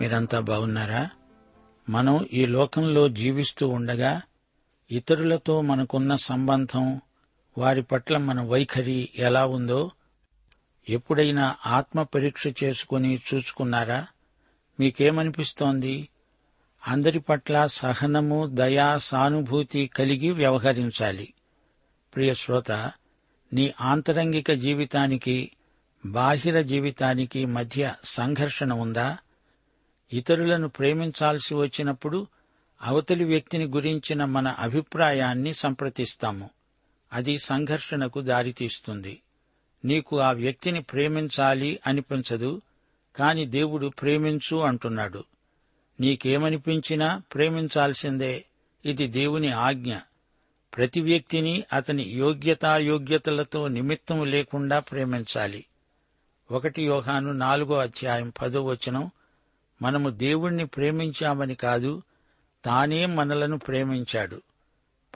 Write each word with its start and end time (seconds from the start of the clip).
మీరంతా 0.00 0.40
బాగున్నారా? 0.40 1.10
మనం 1.88 2.28
ఈ 2.32 2.46
లోకంలో 2.46 3.08
జీవిస్తూ 3.08 3.68
ఉండగా 3.68 4.22
ఇతరులతో 4.90 5.60
మనకున్న 5.60 6.16
సంబంధం 6.16 7.00
వారి 7.58 7.82
పట్ల 7.82 8.16
మన 8.16 8.42
వైఖరి 8.42 9.08
ఎలా 9.16 9.46
ఉందో 9.46 9.90
ఎప్పుడైనా 10.88 11.56
ఆత్మ 11.66 12.02
పరీక్ష 12.02 12.46
చేసుకుని 12.64 13.20
చూసుకున్నారా? 13.34 14.06
మీకేమనిపిస్తోంది? 14.80 16.08
అందరి 16.88 17.18
పట్ల 17.18 17.66
సహనము 17.66 18.46
దయా 18.46 18.98
సానుభూతి 18.98 19.86
కలిగి 19.86 20.30
వ్యవహరించాలి. 20.30 21.34
ప్రియ 22.14 22.34
శ్రోత 22.34 22.72
నీ 23.52 23.74
ఆంతరంగిక 23.80 24.52
జీవితానికి 24.52 25.50
బాహిర 26.06 26.60
జీవితానికి 26.60 27.46
మధ్య 27.46 27.94
సంఘర్షణ 28.04 28.72
ఉందా? 28.72 29.18
ఇతరులను 30.14 30.68
ప్రేమించాల్సి 30.68 31.54
వచ్చినప్పుడు 31.54 32.26
అవతలి 32.82 33.24
వ్యక్తిని 33.24 33.64
గురించిన 33.64 34.24
మన 34.24 34.48
అభిప్రాయాన్ని 34.48 35.52
సంప్రదిస్తాము. 35.52 36.50
అది 37.12 37.38
సంఘర్షణకు 37.38 38.20
దారితీస్తుంది. 38.20 39.22
నీకు 39.84 40.20
ఆ 40.20 40.32
వ్యక్తిని 40.32 40.82
ప్రేమించాలి 40.82 41.80
అనిపించదు 41.86 42.62
కాని 43.16 43.46
దేవుడు 43.46 43.86
ప్రేమించు 43.86 44.56
అంటున్నాడు. 44.56 45.24
నీకేమనిపించినా 46.00 47.22
ప్రేమించాల్సిందే 47.34 48.44
ఇది 48.84 49.06
దేవుని 49.06 49.52
ఆజ్ఞ. 49.52 49.96
ప్రతి 50.76 51.00
వ్యక్తిని 51.00 51.64
అతని 51.72 52.02
యోగ్యతాయోగ్యతలతో 52.02 53.68
నిమిత్తం 53.68 54.24
లేకుండా 54.24 54.78
ప్రేమించాలి. 54.78 55.64
ఒకటి 56.50 56.82
యోహాను 56.82 57.32
నాలుగో 57.32 57.74
అధ్యాయం 57.78 58.32
పదో 58.42 58.64
వచనం 58.64 59.10
మనము 59.84 60.10
దేవుణ్ణి 60.10 60.66
ప్రేమించామని 60.66 61.54
కాదు 61.54 62.02
తానే 62.64 63.06
మనలను 63.06 63.58
ప్రేమించాడు. 63.58 64.42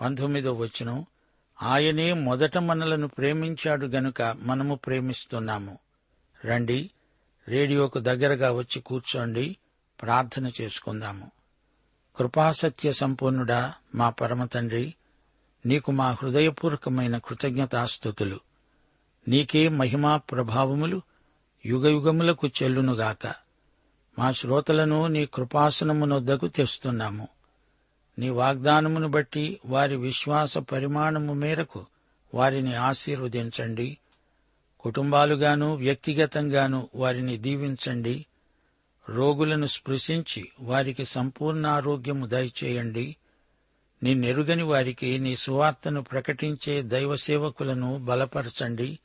పంతొమ్మిదో 0.00 0.52
వచనం 0.52 1.06
ఆయనే 1.62 2.12
మొదట 2.12 2.58
మనలను 2.58 3.08
ప్రేమించాడు 3.08 3.86
గనుక 3.86 4.22
మనము 4.22 4.74
ప్రేమిస్తున్నాము. 4.74 5.78
రండి 6.44 6.90
రేడియోకు 7.48 7.98
దగ్గరగా 7.98 8.50
వచ్చి 8.50 8.82
కూర్చోండి 8.82 9.56
ప్రార్థన 10.02 10.50
చేసుకుందాము. 10.60 11.30
కృపాసత్య 12.16 12.92
సంపూర్ణుడా 12.92 13.74
మా 13.94 14.10
పరమ 14.10 14.44
తండ్రి 14.44 14.94
నీకు 15.66 15.92
మా 15.92 16.10
హృదయపూర్వకమైన 16.10 17.18
కృతజ్ఞతాస్థుతులు. 17.18 18.40
నీకే 19.28 19.68
మహిమా 19.68 20.16
ప్రభావములు 20.16 21.02
యుగయుగములకు 21.66 22.48
చెల్లునుగాక. 22.48 23.47
మా 24.18 24.32
శ్రోతలను 24.32 25.06
నీ 25.06 25.26
కృపాసనమునొద్దకు 25.26 26.46
తెస్తున్నాము. 26.46 27.28
నీ 28.18 28.28
వాగ్దానమును 28.28 29.08
బట్టి 29.08 29.60
వారి 29.66 29.96
విశ్వాస 29.96 30.58
పరిమాణము 30.58 31.32
మేరకు 31.32 31.86
వారిని 32.34 32.74
ఆశీర్వదించండి. 32.74 33.98
కుటుంబాలుగాను 34.80 35.74
వ్యక్తిగతంగాను 35.74 36.88
వారిని 36.94 37.36
దీవించండి. 37.36 38.26
రోగులను 39.08 39.66
స్పృశించి 39.66 40.48
వారికి 40.60 41.04
సంపూర్ణ 41.04 41.66
ఆరోగ్యము 41.66 42.26
దయచేయండి. 42.26 43.16
నిన్నెరుగని 44.02 44.62
వారికి 44.62 45.18
నీ 45.18 45.36
సువార్తను 45.36 46.02
ప్రకటించే 46.02 46.82
దైవ 46.82 47.16
సేవకులను 47.16 47.98
బలపరచండి. 47.98 48.98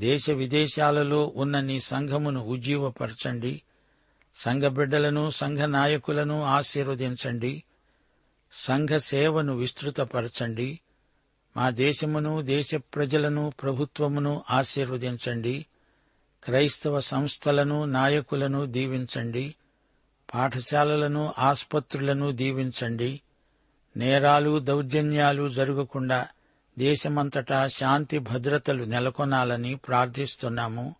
దేశ 0.00 0.30
విదేశాలలో 0.30 1.32
ఉన్న 1.36 1.60
నీ 1.60 1.80
సంఘమును 1.80 2.40
ఉజ్జీవపరచండి. 2.40 3.62
సంఘ 4.38 4.62
బిడ్డలను 4.62 5.30
సంఘ 5.30 5.58
నాయకులను 5.58 6.42
ఆశీర్వదించండి. 6.42 7.64
సంఘ 8.52 8.88
సేవను 8.88 9.56
విస్తృతపరచండి. 9.56 10.80
మా 11.56 11.70
దేశమును 11.70 12.42
దేశ 12.42 12.74
ప్రజలను 12.74 13.52
ప్రభుత్వమును 13.62 14.44
ఆశీర్వదించండి. 14.50 15.66
క్రైస్తవ 16.44 17.00
సంస్థలను 17.00 17.84
నాయకులను 17.84 18.66
దీవించండి. 18.66 19.54
పాఠశాలలను 20.34 21.34
ఆసుపత్రులను 21.38 22.30
దీవించండి. 22.30 23.20
నేరాలు 23.96 24.58
దౌర్జన్యాలు 24.58 25.48
జరగకుండా 25.48 26.28
దేశమంతటా 26.78 27.68
శాంతి 27.68 28.18
భద్రతలు 28.18 28.84
నెలకొనాలని 28.84 29.74
ప్రార్థిస్తున్నాము. 29.74 30.94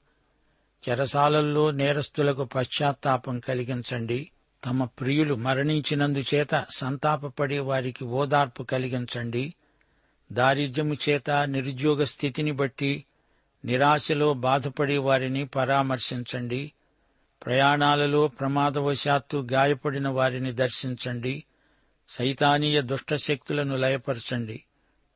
చెరసాలల్లో 0.88 1.70
నేరస్తులకు 1.70 2.44
పశ్చాత్తాపం 2.44 3.38
కలిగించండి. 3.38 4.30
తమ 4.64 4.84
ప్రియులు 4.84 5.34
మరణించినందుచేత 5.34 6.66
సంతాపపడే 6.76 7.58
వారికి 7.58 8.04
ఓదార్పు 8.04 8.62
కలిగించండి. 8.62 9.54
దారిద్ర్యము 10.32 10.94
చేత 11.08 11.30
నిరుద్యోగ 11.30 12.04
స్థితిని 12.04 12.52
బట్టి 12.52 13.04
నిరాశలో 13.64 14.34
బాధపడే 14.34 14.98
వారిని 14.98 15.46
పరామర్శించండి. 15.46 16.72
ప్రయాణాలలో 17.46 18.28
ప్రమాదవశాత్తు 18.28 19.48
గాయపడిన 19.52 20.08
వారిని 20.08 20.52
దర్శించండి. 20.52 21.44
సైతానీయ 22.08 22.80
దుష్టశక్తులను 22.80 23.76
లయపరచండి. 23.76 24.64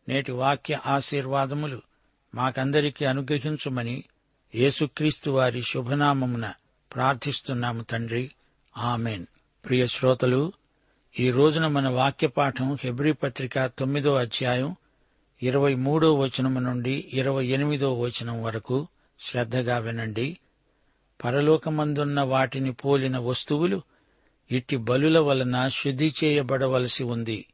నేటి 0.08 0.32
వాక్య 0.32 0.78
ఆశీర్వాదములు 0.86 1.82
మాకందరికీ 2.34 3.04
అనుగ్రహించుమని 3.04 4.04
యేసుక్రీస్తు 4.54 5.30
వారి 5.30 5.62
శుభనామమున 5.62 6.52
ప్రార్థిస్తున్నాము 6.94 7.82
తండ్రి. 7.82 8.30
ఆమెన్. 8.76 9.26
ప్రియ 9.64 9.86
శ్రోతలు 9.86 10.52
ఈ 11.18 11.30
రోజున 11.30 11.66
మన 11.66 11.88
వాక్యపాఠం 11.88 12.76
హెబ్రి 12.80 13.12
పత్రిక 13.12 13.66
తొమ్మిదో 13.66 14.14
అధ్యాయం 14.14 14.76
ఇరవై 15.42 15.74
మూడో 15.74 16.14
వచనము 16.14 16.60
నుండి 16.60 17.10
ఇరవై 17.12 17.46
ఎనిమిదో 17.46 18.00
వచనం 18.00 18.42
వరకు 18.42 18.88
శ్రద్ధగా 19.20 19.78
వినండి. 19.78 20.38
పరలోకమందున్న 21.24 22.20
వాటిని 22.20 22.72
పోలిన 22.72 23.18
వస్తువులు 23.18 23.82
ఇట్టి 24.50 24.76
బలుల 24.76 25.18
వలన 25.18 25.68
శుద్ధి 25.68 26.14
చేయబడవలసి 26.24 27.04
ఉంది. 27.04 27.46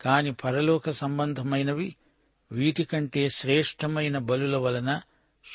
కాని 0.00 0.32
పరలోక 0.32 0.90
సంబంధమైనవి 0.90 1.96
వీటికంటే 2.52 3.28
శ్రేష్టమైన 3.28 4.18
బలుల 4.18 4.56
వలన 4.56 5.00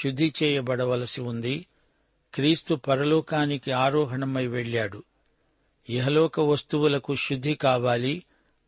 శుద్ధి 0.03 0.33
చేయబడవలసి 0.43 1.21
ఉంది. 1.21 1.65
క్రీస్తు 2.33 2.75
పరలోకానికి 2.75 3.71
ఆరోహణమై 3.71 4.47
వెళ్ళాడు. 4.47 5.03
ఇహలోక 5.89 6.39
వస్తువులకు 6.39 7.15
శుద్ధి 7.15 7.55
కావాలి. 7.55 8.23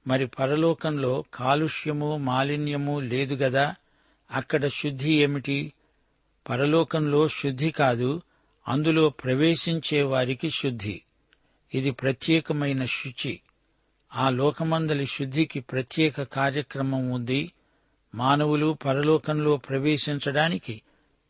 మరి 0.08 0.28
పరలోకంలో 0.28 1.24
కాలుష్యము 1.34 2.18
మాలిన్యము 2.18 3.00
లేదుగదా 3.00 3.76
అక్కడ 4.32 4.68
శుద్ధి 4.68 5.14
ఏమిటి? 5.14 5.74
పరలోకంలో 6.50 7.28
శుద్ధి 7.28 7.72
కాదు. 7.72 8.22
అందులో 8.68 9.10
ప్రవేశించే 9.10 10.04
వారికి 10.04 10.52
శుద్ధి. 10.52 11.02
ఇది 11.74 11.92
ప్రత్యేకమైన 11.92 12.86
శుచి. 12.86 13.40
ఆ 14.16 14.30
లోకమందలి 14.30 15.06
శుద్ధికి 15.06 15.60
ప్రత్యేక 15.60 16.24
కార్యక్రమం 16.24 17.10
ఉంది. 17.10 17.52
మానవులు 18.16 18.78
పరలోకంలో 18.86 19.58
ప్రవేశించడానికి 19.58 20.82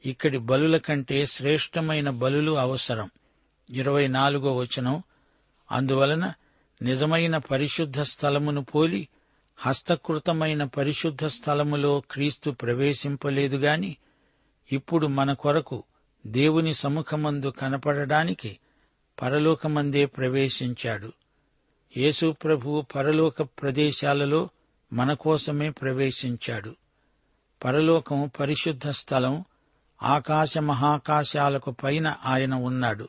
ఇక్కడి 0.06 0.38
బలుల 0.38 0.78
కంటే 0.78 1.26
శ్రేష్టమైన 1.26 2.10
బలులు 2.10 2.52
అవసరం. 2.52 3.10
ఇరవై 3.70 4.08
నాలుగో 4.08 4.56
వచనం. 4.56 5.04
అందువలన 5.72 6.34
నిజమైన 6.82 7.38
పరిశుద్ధ 7.38 8.02
స్థలమును 8.02 8.64
పోలి 8.64 9.08
హస్తకృతమైన 9.58 10.64
పరిశుద్ధ 10.64 11.26
స్థలములో 11.26 12.04
క్రీస్తు 12.12 12.52
ప్రవేశింపలేదు 12.52 13.58
గాని 13.58 13.98
ఇప్పుడు 14.72 15.08
మన 15.08 15.34
కొరకు 15.34 15.84
దేవుని 16.28 16.74
సముఖమందు 16.74 17.48
కనపడడానికి 17.48 18.60
పరలోకమందే 19.22 20.06
ప్రవేశించాడు. 20.06 21.14
యేసు 21.98 22.36
పరలోక 22.96 23.42
ప్రదేశాలలో 23.42 24.50
మన 24.94 25.14
కోసమే 25.14 25.70
ప్రవేశించాడు. 25.70 26.76
పరలోకం 27.64 28.32
పరిశుద్ధ 28.40 28.90
స్థలం 28.90 29.46
ఆకాశ 30.04 30.58
మహాకాశాలకు 30.58 31.72
పైన 31.72 32.16
ఆయన 32.26 32.54
ఉన్నాడు. 32.54 33.08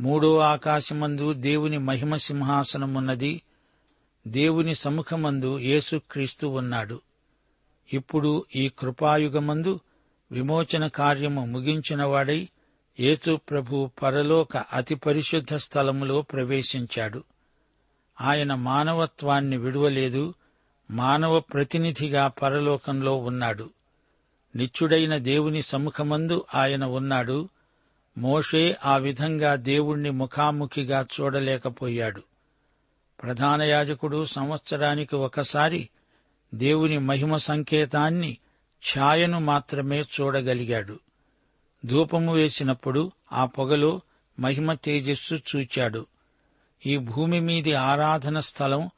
మూడో 0.00 0.38
ఆకాశమందు 0.38 1.32
దేవుని 1.32 1.78
మహిమ 1.78 2.16
సింహాసనమున్నది. 2.16 3.42
దేవుని 4.28 4.74
సముఖమందు 4.74 5.58
యేసుక్రీస్తు 5.58 6.46
ఉన్నాడు. 6.46 7.00
ఇప్పుడు 7.92 8.44
ఈ 8.56 8.68
కృపాయుగమందు 8.68 9.80
విమోచన 10.32 10.86
కార్యము 10.86 11.46
ముగించినవాడై 11.46 12.48
యేసు 13.00 13.36
ప్రభు 13.50 13.90
పరలోక 14.02 14.56
అతి 14.56 14.94
పరిశుద్ధ 14.94 15.54
స్థలములో 15.54 16.22
ప్రవేశించాడు. 16.22 17.24
ఆయన 18.20 18.54
మానవత్వాన్ని 18.54 19.56
విడువలేదు 19.56 20.34
మానవ 20.90 21.40
ప్రతినిధిగా 21.40 22.28
పరలోకంలో 22.28 23.16
ఉన్నాడు. 23.16 23.70
నిత్యుడైన 24.56 25.16
దేవుని 25.16 25.62
సముఖమందు 25.62 26.44
ఆయన 26.54 26.84
ఉన్నాడు. 26.84 27.48
మోషే 28.18 28.76
ఆ 28.84 28.96
విధంగా 28.96 29.54
దేవుణ్ణి 29.54 30.10
ముఖాముఖిగా 30.10 31.06
చూడలేకపోయాడు. 31.20 32.22
ప్రధాన 33.22 33.62
యాజకుడు 33.62 34.24
సంవత్సరానికి 34.24 35.16
ఒకసారి 35.16 35.88
దేవుని 36.54 36.98
మహిమ 36.98 37.36
సంకేతాన్ని 37.36 38.38
ఛాయను 38.98 39.40
మాత్రమే 39.40 40.00
చూడగలిగాడు. 40.00 41.00
ధూపము 41.84 42.34
వేసినప్పుడు 42.34 43.12
ఆ 43.32 43.46
పొగలో 43.46 44.00
మహిమ 44.40 44.74
తేజస్సు 44.74 45.34
చూచాడు. 45.34 46.06
ఈ 46.86 46.96
భూమి 46.96 47.40
మీది 47.40 47.72
ఆరాధన 47.72 48.40
స్థలం 48.40 48.90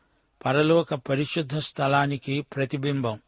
పరలోక 0.44 0.94
పరిశుద్ధ 0.94 1.58
స్థలానికి 1.58 2.40
ప్రతిబింబం. 2.40 3.18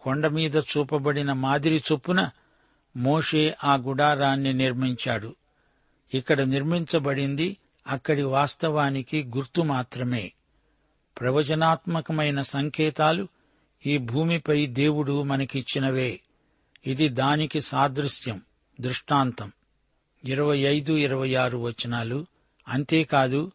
కొండ 0.00 0.26
మీద 0.26 0.56
చూపబడిన 0.56 1.32
మాదిరి 1.32 1.82
చొప్పున 1.92 2.30
మోషే 2.96 3.56
ఆ 3.64 3.76
గుడారాన్ని 3.76 4.52
నిర్మించాడు. 4.52 5.34
ఇక్కడ 6.14 6.40
నిర్మించబడింది 6.40 7.56
అక్కడి 7.86 8.22
వాస్తవానికి 8.22 9.24
గుర్తు 9.24 9.62
మాత్రమే. 9.62 10.32
ప్రవచనాత్మకమైన 11.20 12.42
సంకేతాలు 12.42 13.28
ఈ 13.86 13.98
భూమిపై 13.98 14.66
దేవుడు 14.66 15.22
మనకిచ్చినవే. 15.22 16.20
ఇది 16.86 17.08
దానికి 17.08 17.60
సాదృశ్యం 17.60 18.42
దృష్టాంతం. 18.80 19.52
ఇరవై 20.24 20.58
ఐదు 20.58 20.92
ఇరవై 20.92 21.34
ఆరు 21.34 21.58
వచనాలు. 21.58 22.26
అంతేకాదు 22.68 23.52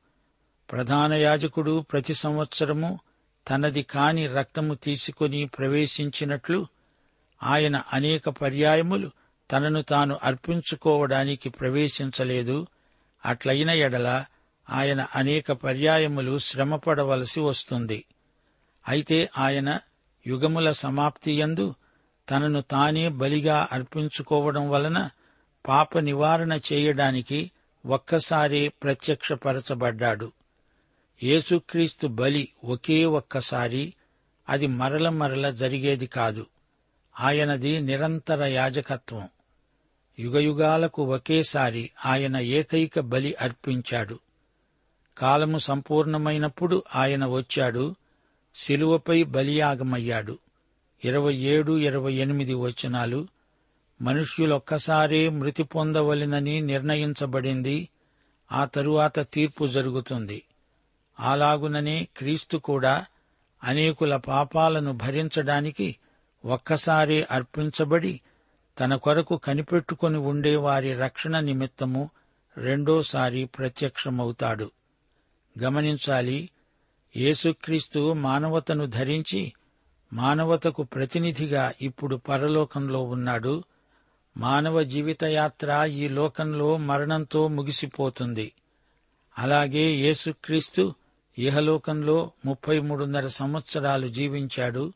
ప్రధాన 0.72 1.14
యాజకుడు 1.14 1.86
ప్రతి 1.92 2.14
సంవత్సరము 2.14 3.00
తనది 3.50 3.84
కాని 3.84 4.28
రక్తము 4.28 4.74
తీసుకుని 4.74 5.46
ప్రవేశించినట్లు 5.46 6.68
ఆయన 7.44 7.84
అనేక 7.94 8.30
పర్యాయములు 8.30 9.12
తనను 9.52 9.82
తాను 9.82 10.20
అర్పించుకోవడానికి 10.24 11.50
ప్రవేశించలేదు. 11.50 12.68
అట్లయిన 13.26 13.70
ఎడల 13.70 14.26
ఆయన 14.70 15.08
అనేక 15.16 15.52
పర్యాయములు 15.52 16.38
శ్రమపడవలసి 16.38 17.40
వస్తుంది. 17.40 18.06
అయితే 18.88 19.30
ఆయన 19.38 19.80
యుగముల 20.28 20.72
సమాప్తియందు 20.72 21.76
తనను 22.30 22.62
తానే 22.62 23.10
బలిగా 23.10 23.68
అర్పించుకోవడం 23.72 24.70
వలన 24.70 25.10
పాప 25.68 26.00
నివారణ 26.00 26.60
చేయడానికి 26.74 27.52
ఒక్కసారే 27.86 28.68
ప్రత్యక్షపరచబడ్డాడు. 28.68 30.32
యేసుక్రీస్తు 31.24 32.08
బలి 32.08 32.50
ఒకే 32.64 33.06
ఒక్కసారి 33.06 33.94
అది 34.50 34.68
మరల 34.68 35.10
మరల 35.10 35.50
జరిగేది 35.50 36.08
కాదు. 36.08 36.46
ఆయనది 37.20 37.82
నిరంతర 37.82 38.46
యాజకత్వం. 38.46 39.30
యుగయుగాలకు 40.20 41.04
ఒకేసారి 41.04 41.92
ఆయన 42.06 42.38
ఏకైక 42.38 43.00
బలి 43.00 43.34
అర్పించాడు. 43.34 44.20
కాలము 45.18 45.58
సంపూర్ణమైనప్పుడు 45.58 46.84
ఆయన 46.96 47.26
వచ్చాడు 47.26 47.96
శిలువపై 48.56 49.24
బలియాగమయ్యాడు. 49.24 50.38
ఇరవై 51.06 51.36
ఏడు 51.36 51.78
ఇరవై 51.78 52.14
ఎనిమిది 52.14 52.54
వచనాలు 52.54 53.28
మనుష్యులొక్కసారే 54.02 55.30
మృతి 55.30 55.64
పొందవలెనని 55.64 56.62
నిర్ణయించబడింది 56.62 57.90
ఆ 58.52 58.66
తరువాత 58.66 59.20
తీర్పు 59.20 59.68
జరుగుతుంది. 59.68 60.44
అలాగుననే 61.20 62.08
క్రీస్తు 62.18 62.58
కూడా 62.58 63.06
అనేకుల 63.64 64.16
పాపాలను 64.16 64.94
భరించడానికి 64.94 65.96
ఒక్కసారి 66.46 67.24
అర్పించబడి 67.32 68.22
తన 68.80 68.96
కొరకు 68.96 69.38
కనిపెట్టుకుని 69.38 70.18
ఉండేవారి 70.18 70.94
రక్షణ 70.94 71.40
నిమిత్తము 71.40 72.10
రెండోసారి 72.58 73.46
ప్రత్యక్షమవుతాడు. 73.46 74.72
గమనించాలి 75.64 76.50
యేసుక్రీస్తు 77.18 78.14
మానవతను 78.14 78.86
ధరించి 78.86 79.54
మానవతకు 80.14 80.84
ప్రతినిధిగా 80.84 81.74
ఇప్పుడు 81.82 82.16
పరలోకంలో 82.16 83.02
ఉన్నాడు. 83.02 83.64
మానవ 84.38 84.84
జీవితయాత్ర 84.84 85.90
ఈ 85.92 86.08
లోకంలో 86.08 86.78
మరణంతో 86.78 87.48
ముగిసిపోతుంది. 87.48 88.52
అలాగే 89.38 89.92
యేసుక్రీస్తు 89.92 90.94
ఇహలోకంలో 91.38 92.32
ముప్పై 92.46 92.80
మూడున్నర 92.80 93.28
సంవత్సరాలు 93.28 94.08
జీవించాడు. 94.08 94.94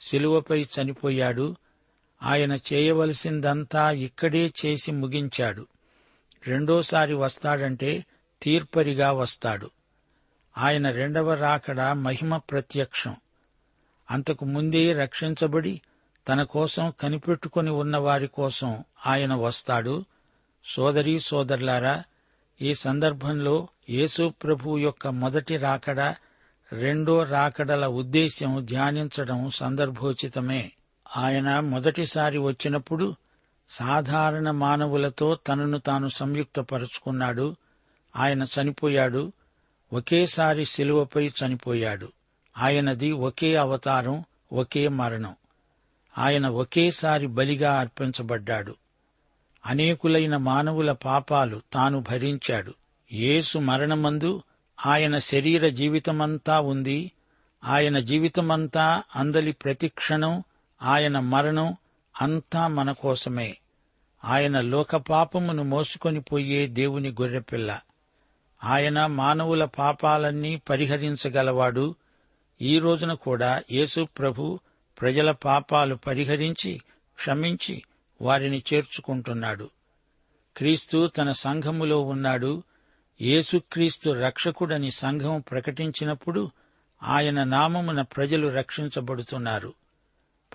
శిలువపై 0.00 0.62
చనిపోయాడు. 0.62 1.56
ఆయన 2.22 2.52
చేయవలసిందంతా 2.52 3.90
ఇక్కడే 3.90 4.52
చేసి 4.66 4.92
ముగించాడు. 4.92 5.66
రెండోసారి 6.46 7.14
వస్తాడంటే 7.14 8.04
తీర్పరిగా 8.42 9.12
వస్తాడు. 9.12 9.70
ఆయన 10.58 10.90
రెండవ 10.90 11.34
రాకడ 11.34 11.80
మహిమ 11.80 12.36
ప్రత్యక్షం. 12.36 13.16
అంతకు 14.10 14.44
ముందే 14.44 14.92
రక్షించబడి 14.92 15.80
తన 16.28 16.42
కోసం 16.42 16.92
కనిపెట్టుకుని 17.00 17.70
ఉన్నవారి 17.70 18.26
కోసం 18.26 18.84
ఆయన 19.06 19.34
వస్తాడు. 19.34 20.04
సోదరీ 20.64 21.18
సోదరులారా 21.18 22.04
ఈ 22.60 22.74
సందర్భంలో 22.74 23.68
యేసు 23.90 24.32
ప్రభు 24.42 24.78
యొక్క 24.78 25.08
మొదటి 25.08 25.56
రాకడ 25.56 26.14
రెండో 26.72 27.22
రాకడల 27.22 27.86
ఉద్దేశ్యం 27.86 28.66
ధ్యానించడం 28.66 29.50
సందర్భోచితమే. 29.50 30.72
ఆయన 31.16 31.60
మొదటిసారి 31.60 32.38
వచ్చినప్పుడు 32.38 33.14
సాధారణ 33.68 34.50
మానవులతో 34.50 35.34
తనను 35.34 35.78
తాను 35.78 36.08
సంయుక్తపరుచుకున్నాడు. 36.08 37.56
ఆయన 38.16 38.42
చనిపోయాడు. 38.42 39.32
ఒకేసారి 39.92 40.64
శిలువపై 40.64 41.28
చనిపోయాడు. 41.28 42.12
ఆయనది 42.58 43.12
ఒకే 43.12 43.56
అవతారం 43.56 44.24
ఒకే 44.52 44.88
మరణం. 44.88 45.34
ఆయన 46.18 46.48
ఒకేసారి 46.48 47.26
బలిగా 47.26 47.80
అర్పించబడ్డాడు. 47.80 48.76
అనేకులైన 49.66 50.36
మానవుల 50.36 50.92
పాపాలు 50.92 51.62
తాను 51.72 52.00
భరించాడు. 52.00 52.74
యేసు 53.12 53.58
మరణమందు 53.58 54.42
ఆయన 54.86 55.18
శరీర 55.18 55.68
జీవితమంతా 55.68 56.60
ఉంది. 56.60 57.12
ఆయన 57.64 57.98
జీవితమంతా 57.98 59.02
అందలి 59.16 59.52
ప్రతిక్షణం 59.52 60.42
ఆయన 60.82 61.18
మరణం 61.18 61.76
అంతా 62.20 62.66
మన 62.66 62.92
కోసమే. 62.92 63.58
ఆయన 64.24 64.60
లోక 64.60 64.96
పాపమును 64.96 65.62
మోసుకొని 65.62 66.20
పోయే 66.20 66.66
దేవుని 66.66 67.08
గొర్రెపిల్ల. 67.08 67.80
ఆయన 68.64 69.06
మానవుల 69.06 69.64
పాపాలన్నీ 69.64 70.56
పరిహరించగలవాడు. 70.56 71.94
ఈ 72.62 72.78
రోజున 72.78 73.12
కూడా 73.12 73.62
యేసు 73.72 74.08
ప్రభు 74.18 74.58
ప్రజల 75.00 75.30
పాపాలు 75.30 75.94
పరిహరించి 75.94 76.82
క్షమించి 77.16 77.82
వారిని 78.24 78.62
చేర్చుకుంటున్నాడు. 78.74 79.70
క్రీస్తు 80.56 81.06
తన 81.06 81.32
సంఘములో 81.32 82.00
ఉన్నాడు. 82.00 82.62
యేసుక్రీస్తు 83.20 84.10
రక్షకుడని 84.10 84.90
సంఘం 84.90 85.40
ప్రకటించినప్పుడు 85.50 86.50
ఆయన 87.02 87.44
నామమున 87.44 88.02
ప్రజలు 88.02 88.48
రక్షించబడుతున్నారు. 88.48 89.74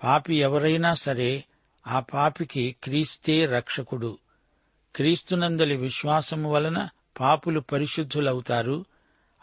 పాపి 0.02 0.36
ఎవరైనా 0.36 0.94
సరే 0.94 1.44
ఆ 1.86 2.00
పాపికి 2.00 2.76
క్రీస్తే 2.84 3.46
రక్షకుడు. 3.46 4.18
క్రీస్తునందలి 4.96 5.76
విశ్వాసము 5.76 6.52
వలన 6.52 6.88
పాపులు 7.20 7.60
పరిశుద్ధులవుతారు. 7.60 8.84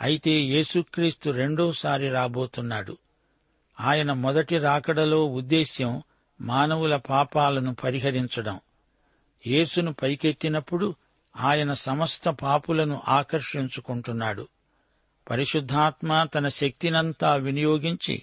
అయితే 0.02 0.32
యేసుక్రీస్తు 0.32 1.30
రెండోసారి 1.30 2.10
రాబోతున్నాడు. 2.10 2.98
ఆయన 3.80 4.14
మొదటి 4.14 4.58
రాకడలో 4.58 5.26
ఉద్దేశ్యం 5.26 6.04
మానవుల 6.42 6.96
పాపాలను 6.96 7.76
పరిహరించడం. 7.76 8.60
యేసును 9.48 9.94
పైకెత్తినప్పుడు 9.94 10.96
ఆయన 11.38 11.74
సమస్త 11.74 12.30
పాపులను 12.30 13.02
ఆకర్షించుకుంటున్నాడు. 13.08 14.48
పరిశుద్ధాత్మ 15.30 16.24
తన 16.24 16.48
శక్తినంతా 16.48 17.36
వినియోగించి 17.36 18.22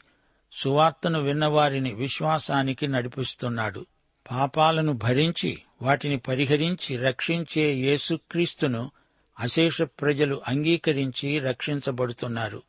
సువార్తను 0.53 1.21
విన్నవారిని 1.21 1.95
విశ్వాసానికి 1.95 2.87
నడిపిస్తున్నాడు. 2.87 3.87
పాపాలను 4.31 4.93
భరించి 4.93 5.63
వాటిని 5.83 6.17
పరిహరించి 6.17 6.97
రక్షించే 6.97 7.75
యేసుక్రీస్తును 7.75 8.91
అశేష 9.39 9.83
ప్రజలు 9.83 10.43
అంగీకరించి 10.49 11.39
రక్షించబడుతున్నారు. 11.39 12.63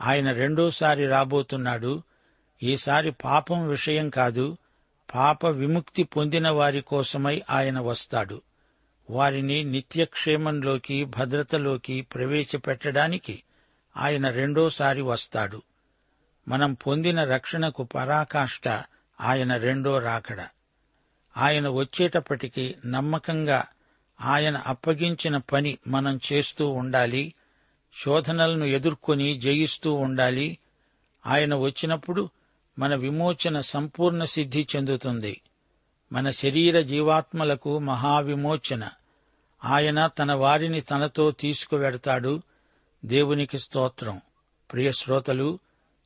ఆయన 0.00 0.32
రెండోసారి 0.32 1.06
రాబోతున్నాడు. 1.06 2.02
ఈసారి 2.62 3.10
పాపం 3.10 3.68
విషయం 3.68 4.10
కాదు 4.10 4.56
పాప 5.14 5.46
విముక్తి 5.46 6.02
పొందిన 6.02 6.48
వారి 6.48 6.80
కోసమై 6.80 7.42
ఆయన 7.50 7.80
వస్తాడు. 7.80 8.42
వారిని 9.10 9.64
నిత్యక్షేమంలోకి 9.64 11.04
భద్రతలోకి 11.04 12.00
ప్రవేశపెట్టడానికి 12.00 13.42
ఆయన 13.96 14.30
రెండోసారి 14.30 15.02
వస్తాడు. 15.02 15.62
మనం 16.48 16.74
పొందిన 16.74 17.24
రక్షణకు 17.24 17.82
పరాకాష్ట 17.82 18.68
ఆయన 19.20 19.56
రెండో 19.56 19.98
రాకడ. 19.98 20.44
ఆయన 21.36 21.68
వచ్చేటప్పటికి 21.68 22.74
నమ్మకంగా 22.86 23.64
ఆయన 24.20 24.56
అప్పగించిన 24.56 25.36
పని 25.36 25.78
మనం 25.88 26.20
చేస్తూ 26.32 26.70
ఉండాలి 26.70 27.34
శోధనలను 28.02 28.64
ఎదుర్కొని 28.64 29.40
జయిస్తూ 29.40 29.94
ఉండాలి. 29.94 30.58
ఆయన 31.26 31.54
వచ్చినప్పుడు 31.54 32.30
మన 32.78 32.94
విమోచన 32.94 33.60
సంపూర్ణ 33.60 34.24
సిద్ధి 34.24 34.66
చెందుతుంది. 34.76 35.40
మన 36.12 36.30
శరీర 36.30 36.80
జీవాత్మలకు 36.80 37.78
మహావిమోచన. 37.78 38.88
ఆయన 39.64 40.06
తన 40.06 40.32
వారిని 40.32 40.80
తనతో 40.80 41.30
తీసుకువెడతాడు. 41.30 42.42
దేవునికి 43.04 43.58
స్తోత్రం. 43.58 44.20
ప్రియ 44.72 44.92
శ్రోతలు 44.92 45.58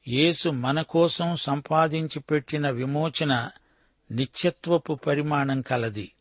యేసు 0.08 0.48
మన 0.48 0.82
కోసం 0.82 1.36
సంపాదించి 1.36 2.20
పెట్టిన 2.20 2.70
విమోచన 2.70 3.50
నిత్యత్వపు 4.10 4.92
పరిమాణం 4.92 5.60
కలది. 5.60 6.12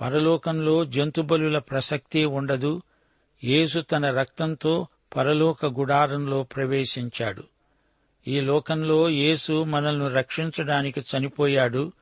పరలోకంలో 0.00 0.84
జంతుబలుల 0.84 1.58
ప్రసక్తే 1.58 2.24
ఉండదు. 2.24 2.82
యేసు 3.44 3.80
తన 3.80 4.18
రక్తంతో 4.18 4.86
పరలోక 5.16 5.66
గుడారంలో 5.66 6.42
ప్రవేశించాడు. 6.42 7.51
ఈ 8.28 8.40
లోకంలో 8.40 9.08
యేసు 9.08 9.64
మనల్ని 9.64 10.08
రక్షించడానికి 10.08 11.00
చనిపోయాడు. 11.00 11.92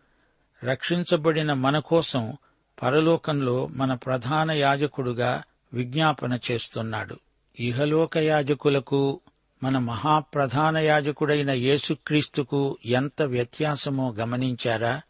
రక్షించబడిన 0.65 1.53
మన 1.53 1.79
కోసం 1.79 2.37
పరలోకంలో 2.83 3.67
మన 3.67 3.95
ప్రధాన 3.95 4.51
యాజకుడుగా 4.51 5.43
విజ్ఞాపన 5.73 6.39
చేస్తున్నాడు. 6.51 7.19
ఇహలోక 7.61 8.19
యాజకులకు 8.19 9.21
మన 9.63 9.79
మహాప్రధాన 9.79 10.79
యాజకుడైన 10.79 11.51
యేసుక్రీస్తుకు 11.51 12.79
ఎంత 12.87 13.23
వ్యత్యాసమో 13.23 14.13
గమనించారా? 14.13 15.03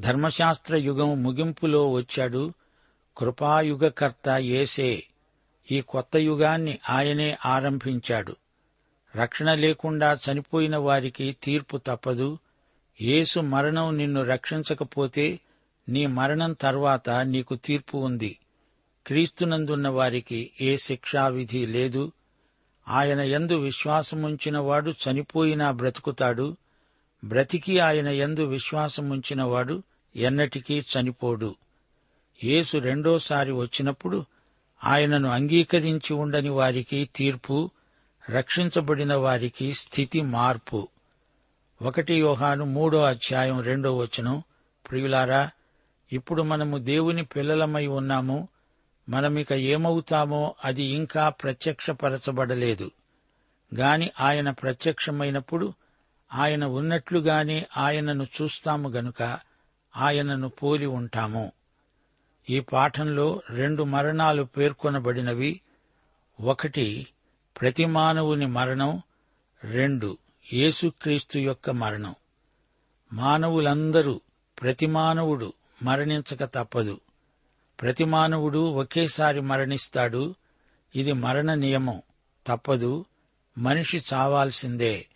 ధర్మశాస్త్ర 0.00 0.76
యుగం 0.76 1.22
ముగింపులో 1.22 1.92
వచ్చాడు. 1.92 2.52
కృపాయుగకర్త 3.16 4.28
ఏసే 4.28 5.02
ఈ 5.70 5.80
కొత్త 5.80 6.16
యుగాన్ని 6.16 6.78
ఆయనే 6.90 7.36
ఆరంభించాడు. 7.46 8.36
రక్షణ 9.16 9.54
లేకుండా 9.54 10.18
చనిపోయిన 10.26 10.76
వారికి 10.76 11.36
తీర్పు 11.42 11.76
తప్పదు. 11.76 12.38
యేసు 13.02 13.40
మరణం 13.40 13.96
నిన్ను 13.96 14.22
రక్షించకపోతే 14.22 15.40
నీ 15.88 16.06
మరణం 16.06 16.52
తర్వాత 16.52 17.10
నీకు 17.10 17.54
తీర్పు 17.54 17.98
ఉంది. 17.98 18.38
క్రీస్తునందున్న 19.06 19.88
వారికి 19.88 20.50
ఏ 20.60 20.76
శిక్షావిధి 20.76 21.66
లేదు. 21.66 22.12
ఆయన 22.88 23.20
ఎందు 23.20 23.54
విశ్వాసముంచినవాడు 23.54 24.90
చనిపోయినా 24.90 25.70
బ్రతుకుతాడు. 25.70 26.56
బ్రతికి 27.24 27.78
ఆయన 27.78 28.08
ఎందు 28.08 28.44
విశ్వాసముంచినవాడు 28.44 29.82
ఎన్నటికీ 30.16 30.78
చనిపోడు. 30.78 31.56
యేసు 32.44 32.78
రెండోసారి 32.78 33.52
వచ్చినప్పుడు 33.52 34.24
ఆయనను 34.84 35.28
అంగీకరించి 35.28 36.14
ఉండని 36.14 36.48
వారికి 36.48 37.08
తీర్పు 37.14 37.70
రక్షించబడిన 38.30 39.14
వారికి 39.14 39.72
స్థితి 39.72 40.22
మార్పు. 40.22 40.88
ఒకటి 41.82 42.14
యోహాను 42.14 42.64
మూడో 42.64 43.02
అధ్యాయం 43.02 43.62
రెండో 43.62 43.96
వచనం. 43.96 44.42
ప్రియులారా 44.90 45.50
ఇప్పుడు 46.12 46.42
మనము 46.42 46.78
దేవుని 46.78 47.24
పిల్లలమై 47.24 47.86
ఉన్నాము. 47.86 48.48
మనమిక 49.08 49.52
ఏమవుతామో 49.52 50.54
అది 50.64 50.82
ఇంకా 50.82 51.28
ప్రత్యక్షపరచబడలేదు. 51.28 52.90
గాని 53.74 54.10
ఆయన 54.20 54.50
ప్రత్యక్షమైనప్పుడు 54.50 55.72
ఆయన 56.34 56.64
ఉన్నట్లుగానే 56.64 57.66
ఆయనను 57.76 58.26
చూస్తాము 58.42 58.88
గనుక 58.88 59.38
ఆయనను 59.96 60.48
పోలి 60.48 60.86
ఉంటాము. 60.86 61.52
ఈ 62.50 62.60
పాఠంలో 62.60 63.42
రెండు 63.50 63.82
మరణాలు 63.82 64.42
పేర్కొనబడినవి. 64.42 65.60
ఒకటి 66.40 67.06
ప్రతి 67.60 67.84
మానవుని 67.84 68.46
మరణం 68.46 69.02
రెండు 69.64 70.18
యేసుక్రీస్తు 70.52 71.38
యొక్క 71.38 71.70
మరణం. 71.70 72.14
మానవులందరూ 73.12 74.20
ప్రతి 74.62 74.86
మానవుడు 74.86 75.52
మరణించక 75.82 76.44
తప్పదు. 76.44 77.00
ప్రతి 77.80 78.04
మానవుడు 78.04 78.58
ఒకేసారి 78.58 79.40
మరణిస్తాడు. 79.40 80.34
ఇది 80.96 81.12
మరణ 81.12 81.54
నియమం. 81.54 82.02
తప్పదు. 82.46 83.04
మనిషి 83.58 84.04
చావాల్సిందే. 84.14 85.06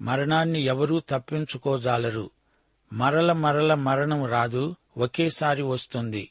మరణాన్ని 0.00 0.60
ఎవరూ 0.60 1.00
తప్పించుకోజాలరు. 1.08 2.30
మరల 2.92 3.32
మరల 3.32 3.74
మరణం 3.74 4.26
రాదు. 4.26 4.74
ఒకేసారి 4.96 5.62
వస్తుంది. 5.62 6.30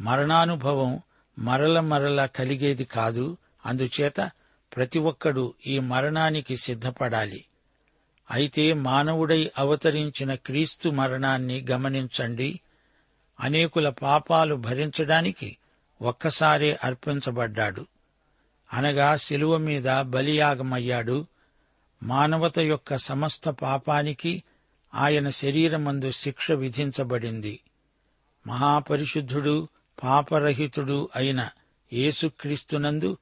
మరణానుభవం 0.00 1.00
మరల 1.38 1.80
మరల 1.80 2.26
కలిగేది 2.26 2.84
కాదు. 2.84 3.36
అందుచేత 3.66 4.30
ప్రతి 4.76 4.98
ఒక్కడు 4.98 5.54
ఈ 5.66 5.78
మరణానికి 5.78 6.56
సిద్ధపడాలి. 6.56 7.44
అయితే 8.30 8.72
మానవుడై 8.72 9.50
అవతరించిన 9.58 10.34
క్రీస్తు 10.34 10.88
మరణాన్ని 10.88 11.66
గమనించండి. 11.70 12.60
అనేకుల 13.40 13.88
పాపాలు 13.88 14.54
భరించడానికి 14.54 15.56
ఒక్కసారే 16.02 16.78
అర్పించబడ్డాడు. 16.84 17.86
అనగా 18.72 19.16
శిలువ 19.16 19.56
మీద 19.56 20.00
బలియాగమయ్యాడు. 20.00 21.26
మానవత 22.02 22.58
యొక్క 22.58 22.96
సమస్త 22.96 23.48
పాపానికి 23.48 24.42
ఆయన 24.94 25.28
శరీరమందు 25.28 26.10
శిక్ష 26.10 26.52
విధించబడింది. 26.52 27.60
మహాపరిశుద్ధుడు 28.46 29.68
పాపరహితుడు 30.02 31.08
అయిన 31.16 31.48
యేసుక్రీస్తునందు 31.92 33.16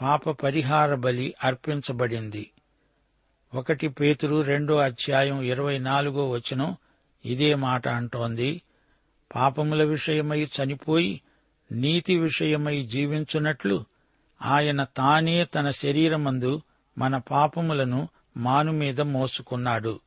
పాప 0.00 0.30
పరిహార 0.30 0.94
బలి 0.94 1.34
అర్పించబడింది. 1.44 2.50
ఒకటి 3.54 3.88
పేతురు 3.88 4.40
రెండో 4.40 4.76
అధ్యాయం 4.76 5.42
ఇరవై 5.42 5.78
నాలుగో 5.78 6.30
వచనం 6.30 6.76
ఇదే 7.24 7.54
మాట 7.54 7.88
అంటోంది. 7.88 8.62
పాపముల 9.34 9.82
విషయమై 9.82 10.42
చనిపోయి 10.44 11.20
నీతి 11.72 12.18
విషయమై 12.18 12.82
జీవించున్నట్లు 12.82 13.84
ఆయన 14.42 14.84
తానే 14.84 15.44
తన 15.44 15.70
శరీరమందు 15.70 16.62
మన 16.98 17.16
పాపములను 17.16 18.08
మానుమీద 18.36 19.00
మోసుకున్నాడు. 19.00 20.00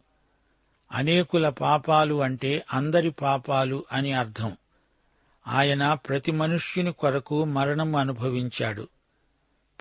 అనేకుల 0.91 1.49
పాపాలు 1.49 2.21
అంటే 2.21 2.65
అందరి 2.73 3.11
పాపాలు 3.11 3.85
అని 3.91 4.13
అర్థం. 4.13 4.57
ఆయన 5.47 5.93
ప్రతి 5.93 6.31
మనుష్యుని 6.31 6.93
కొరకు 6.93 7.43
మరణం 7.43 7.95
అనుభవించాడు. 7.95 8.87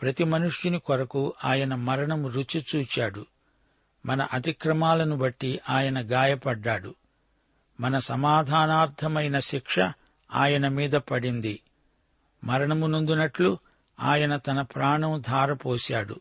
ప్రతి 0.00 0.24
మనుష్యుని 0.24 0.78
కొరకు 0.78 1.34
ఆయన 1.44 1.74
మరణం 1.74 2.26
రుచి 2.26 2.64
చూచాడు. 2.76 3.26
మన 4.06 4.28
అతిక్రమాలను 4.32 5.16
బట్టి 5.16 5.60
ఆయన 5.70 6.00
గాయపడ్డాడు. 6.00 6.94
మన 7.80 7.98
సమాధానార్థమైన 7.98 9.38
శిక్ష 9.38 9.80
ఆయన 10.34 10.68
మీద 10.68 10.92
పడింది. 10.92 11.60
మరణము 12.44 12.86
నుందునట్లు 12.86 13.58
ఆయన 14.00 14.36
తన 14.36 14.62
ప్రాణం 14.62 15.20
ధారపోశాడు. 15.20 16.20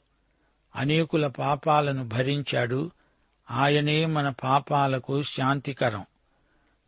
అనేకుల 0.76 1.28
పాపాలను 1.28 2.08
భరించాడు. 2.08 2.92
ఆయనే 3.52 4.06
మన 4.06 4.30
పాపాలకు 4.30 5.24
శాంతికరం. 5.24 6.06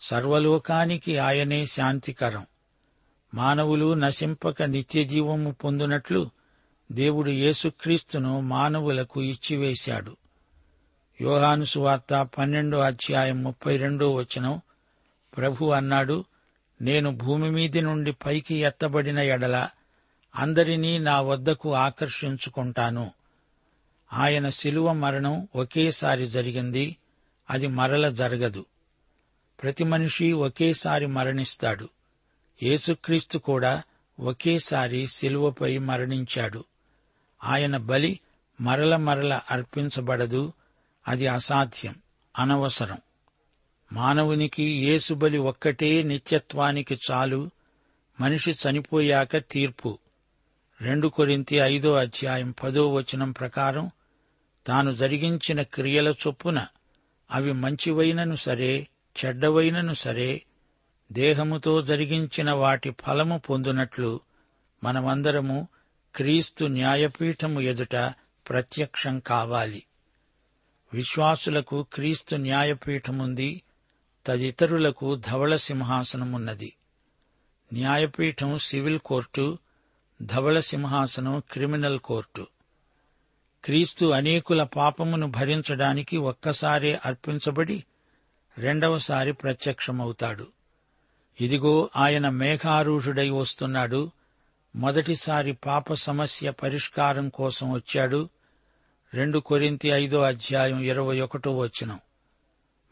సర్వలోకానికి 0.02 1.18
ఆయనే 1.18 1.66
శాంతికరం. 1.66 2.46
మానవులు 3.34 3.94
నశింపక 3.94 4.64
నిత్యజీవము 4.64 5.52
పొందునట్లు 5.52 6.32
దేవుడు 6.94 7.30
యేసుక్రీస్తును 7.30 8.42
మానవులకు 8.42 9.22
ఇచ్చివేశాడు. 9.22 10.18
యోహాను 11.22 11.66
వార్త 11.78 12.30
పన్నెండో 12.38 12.80
అధ్యాయం 12.80 13.44
ముప్పై 13.44 13.78
రెండో 13.78 14.12
వచనం. 14.12 14.62
ప్రభు 15.38 15.66
అన్నాడు 15.66 16.26
నేను 16.82 17.12
భూమి 17.12 17.52
మీది 17.52 17.82
నుండి 17.82 18.12
పైకి 18.12 18.56
ఎత్తబడిన 18.56 19.20
ఎడల 19.20 19.70
అందరినీ 20.36 20.98
నా 20.98 21.22
వద్దకు 21.22 21.74
ఆకర్షించుకుంటాను. 21.74 23.12
ఆయన 24.14 24.50
శిలువ 24.50 24.92
మరణం 24.92 25.48
ఒకేసారి 25.56 26.28
జరిగింది 26.28 26.98
అది 27.50 27.68
మరల 27.68 28.10
జరగదు. 28.10 28.66
ప్రతి 29.64 29.84
మనిషి 29.84 30.32
ఒకేసారి 30.32 31.06
మరణిస్తాడు. 31.06 31.90
యేసుక్రీస్తు 32.64 33.38
కూడా 33.38 33.84
ఒకేసారి 34.20 35.08
శిలువపై 35.08 35.78
మరణించాడు. 35.78 36.66
ఆయన 37.44 37.78
బలి 37.78 38.20
మరల 38.62 38.96
మరల 38.96 39.40
అర్పించబడదు. 39.52 40.54
అది 41.08 41.28
అసాధ్యం. 41.28 41.96
అనవసరం. 42.40 42.98
మానవునికి 43.94 44.64
యేసుబలి 44.64 45.38
ఒక్కటే 45.38 46.04
నిత్యత్వానికి 46.04 47.00
చాలు. 47.12 47.50
మనిషి 48.22 48.52
చనిపోయాక 48.52 49.38
తీర్పు. 49.38 50.00
రెండు 50.82 51.08
కొరింతి 51.08 51.56
ఐదో 51.56 51.94
అధ్యాయం 51.94 52.56
పదో 52.64 52.94
వచనం 52.94 53.32
ప్రకారం 53.32 53.92
తాను 54.68 54.92
జరిగించిన 54.92 55.62
క్రియల 55.62 56.08
చొప్పున 56.08 56.68
అవి 57.32 57.54
మంచివైనను 57.54 58.36
సరే 58.36 58.88
చెడ్డవైనను 59.26 59.94
సరే 59.94 60.42
దేహముతో 61.12 61.82
జరిగించిన 61.82 62.52
వాటి 62.52 62.96
ఫలము 63.08 63.38
పొందునట్లు 63.38 64.20
మనమందరము 64.84 65.68
క్రీస్తు 66.16 66.66
న్యాయపీఠము 66.66 67.62
ఎదుట 67.62 67.96
ప్రత్యక్షం 68.50 69.20
కావాలి. 69.20 69.84
విశ్వాసులకు 70.94 71.86
క్రీస్తు 71.94 72.36
న్యాయపీఠముంది 72.36 73.62
తదితరులకు 74.26 75.16
ధవళ 75.16 75.56
సింహాసనమున్నది. 75.56 76.74
న్యాయపీఠం 77.74 78.58
సివిల్ 78.58 79.00
కోర్టు 79.00 79.58
ధవళ 80.22 80.60
సింహాసనం 80.60 81.44
క్రిమినల్ 81.52 82.00
కోర్టు. 82.00 82.48
క్రీస్తు 83.66 84.06
అనేకుల 84.06 84.64
పాపమును 84.64 85.28
భరించడానికి 85.28 86.18
ఒక్కసారే 86.18 87.00
అర్పించబడి 87.06 87.84
రెండవసారి 88.58 89.34
ప్రత్యక్షమవుతాడు. 89.34 90.48
ఇదిగో 91.42 91.90
ఆయన 91.96 92.30
మేఘారూఢుడై 92.30 93.30
వస్తున్నాడు 93.30 94.12
మొదటిసారి 94.76 95.54
పాప 95.54 95.94
సమస్య 95.94 96.52
పరిష్కారం 96.52 97.30
కోసం 97.30 97.72
వచ్చాడు. 97.72 98.30
రెండు 99.14 99.40
కొరింతి 99.40 99.90
ఐదో 99.90 100.22
అధ్యాయం 100.22 100.80
ఇరవై 100.80 101.22
ఒకటో 101.22 101.58
వచనం. 101.58 102.00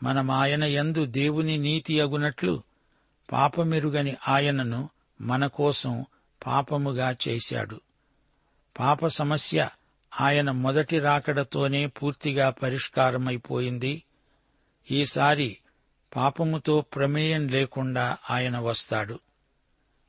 మనం 0.04 0.32
ఆయన 0.32 0.64
యందు 0.64 1.06
దేవుని 1.06 1.58
నీతి 1.58 2.02
అగునట్లు 2.02 2.64
పాపమెరుగని 3.32 4.16
ఆయనను 4.28 4.90
మన 5.22 5.48
కోసం 5.48 6.06
పాపముగా 6.46 7.16
చేశాడు. 7.28 7.82
పాప 8.80 9.08
సమస్య 9.08 9.70
ఆయన 10.22 10.52
మొదటి 10.52 11.00
రాకడతోనే 11.00 11.88
పూర్తిగా 11.88 12.50
పరిష్కారమైపోయింది. 12.50 14.04
ఈసారి 14.92 15.58
పాపముతో 16.16 16.82
ప్రమేయం 16.82 17.48
లేకుండా 17.48 18.18
ఆయన 18.30 18.60
వస్తాడు. 18.60 19.20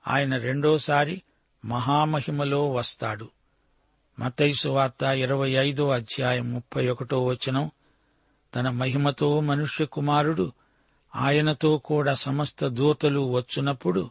ఆయన 0.08 0.36
రెండోసారి 0.36 1.22
మహామహిమలో 1.64 2.70
వస్తాడు. 2.70 3.30
మతైసు 4.18 4.68
వార్త 4.68 5.02
ఇరవై 5.02 5.50
ఐదో 5.50 5.90
అధ్యాయం 5.90 6.52
ముప్పై 6.52 6.88
ఒకటో 6.88 7.24
వచనం. 7.24 7.70
తన 8.54 8.68
మహిమతో 8.68 9.40
మనుష్య 9.40 9.84
కుమారుడు 9.84 10.52
ఆయనతో 11.16 11.78
కూడా 11.78 12.14
సమస్త 12.14 12.66
దూతలు 12.66 13.32
వచ్చునప్పుడు 13.32 14.10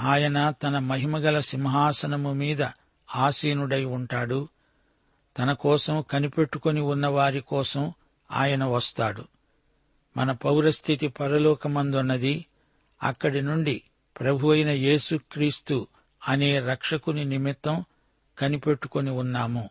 ఆయన 0.00 0.50
తన 0.50 0.78
మహిమగల 0.78 1.40
సింహాసనము 1.40 2.32
మీద 2.32 2.62
ఆసీనుడై 3.14 3.84
ఉంటాడు. 3.84 4.48
తన 5.38 5.52
కోసం 5.52 6.04
కనిపెట్టుకుని 6.10 6.80
ఉన్నవారి 6.80 7.40
కోసం 7.40 7.92
ఆయన 8.30 8.64
వస్తాడు. 8.64 9.24
మన 10.16 10.32
పౌరస్థితి 10.32 11.08
పరలోకమందున్నది. 11.08 12.46
అక్కడి 13.02 13.42
నుండి 13.42 13.82
ప్రభు 14.20 14.48
అయిన 14.48 14.68
యేసుక్రీస్తు 14.68 15.86
అనే 16.28 16.60
రక్షకుని 16.60 17.24
నిమిత్తం 17.24 17.84
కనిపెట్టుకుని 18.38 19.10
ఉన్నాము. 19.10 19.70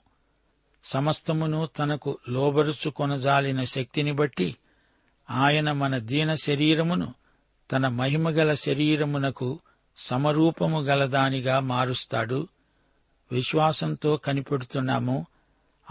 సమస్తమును 0.84 1.66
తనకు 1.66 2.18
లోబరుచు 2.30 2.90
కొనజాలిన 2.90 3.64
శక్తిని 3.64 4.12
బట్టి 4.12 4.56
ఆయన 5.30 5.72
మన 5.72 5.98
దీన 5.98 6.36
శరీరమును 6.36 7.14
తన 7.72 7.88
మహిమగల 7.88 8.54
శరీరమునకు 8.54 9.60
సమరూపము 9.98 10.82
గలదానిగా 10.82 11.60
మారుస్తాడు. 11.60 12.48
విశ్వాసంతో 13.32 14.18
కనిపెడుతున్నాము. 14.18 15.26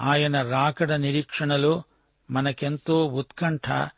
ఆయన 0.00 0.42
రాకడ 0.42 0.92
నిరీక్షణలో 0.92 1.82
మనకెంతో 2.30 3.06
ఉత్కంఠ 3.06 3.88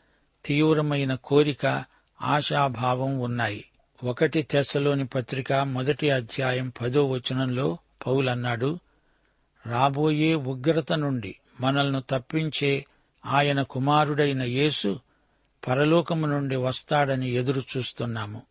తీవ్రమైన 0.44 1.14
కోరిక 1.14 1.84
ఆశాభావం 2.22 3.18
ఉన్నాయి. 3.18 3.64
ఒకటి 4.04 4.42
తెస్సలోని 4.42 5.06
పత్రిక 5.06 5.52
మొదటి 5.52 6.10
అధ్యాయం 6.10 6.72
పదో 6.80 7.06
వచనంలో 7.06 7.78
పౌలన్నాడు 8.06 8.78
రాబోయే 9.66 10.34
ఉగ్రత 10.34 10.92
నుండి 10.92 11.36
మనల్ని 11.60 12.02
తప్పించే 12.10 12.86
ఆయన 13.26 13.62
కుమారుడైన 13.62 14.42
యేసు 14.42 15.00
పరలోకము 15.68 16.26
నుండి 16.26 16.56
వస్తాడని 16.56 17.30
ఎదురు 17.30 17.62
చూస్తున్నాము. 17.76 18.42